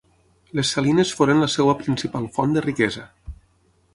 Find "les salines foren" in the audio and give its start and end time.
0.59-1.43